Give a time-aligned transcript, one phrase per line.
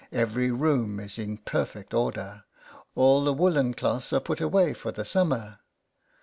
[0.11, 2.45] Every room is in perfect order;
[2.95, 5.59] all the w r oollen clothes are put away for the summer.